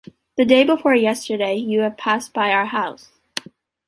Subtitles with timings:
[0.35, 3.11] The day before yesterday you have passed by our house.